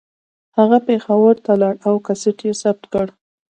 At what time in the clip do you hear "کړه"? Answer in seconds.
2.93-3.13